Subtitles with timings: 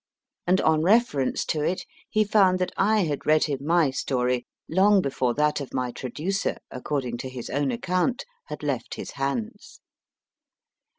[0.47, 4.99] And on reference to it, he found that I had read him my story long
[4.99, 9.79] before that of my traducer, according to his own account, had left his hands.